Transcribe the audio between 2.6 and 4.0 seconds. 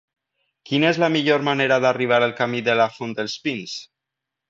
de la Font dels Pins?